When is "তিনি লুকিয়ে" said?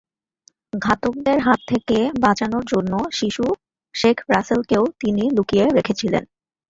4.99-5.65